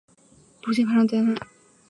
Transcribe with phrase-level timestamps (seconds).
[0.63, 1.47] 不幸发生空难。